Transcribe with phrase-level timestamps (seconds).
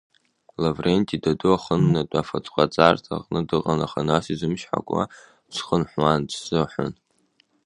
[0.61, 5.03] Лавренти даду ахыннатә афатәҟаҵарҭа аҟны дыҟан аха нас изымчҳакуа
[5.51, 6.93] дхынҳәуан, дсыҳәон…